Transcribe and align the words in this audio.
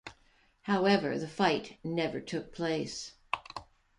However, 0.63 1.19
the 1.19 1.27
fight 1.27 1.77
never 1.83 2.19
took 2.21 2.55
place. 2.55 3.11